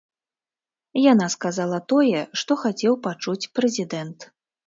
Яна 1.11 1.25
сказала 1.33 1.79
тое, 1.93 2.23
што 2.43 2.57
хацеў 2.63 2.93
пачуць 3.09 3.49
прэзідэнт. 3.59 4.19